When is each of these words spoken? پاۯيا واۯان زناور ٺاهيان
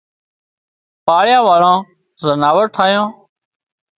پاۯيا 1.05 1.39
واۯان 1.47 1.77
زناور 2.23 2.65
ٺاهيان 2.75 3.07